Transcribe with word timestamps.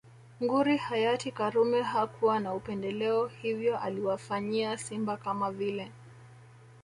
Nguri 0.41 0.77
hayati 0.77 1.31
karume 1.31 1.81
hakuwa 1.81 2.39
na 2.39 2.53
upendeleo 2.55 3.27
hivyo 3.27 3.79
aliwafanyia 3.79 4.77
simba 4.77 5.17
kama 5.17 5.51
vile 5.51 5.91